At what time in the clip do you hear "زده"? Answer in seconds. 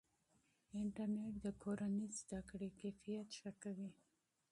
2.21-2.39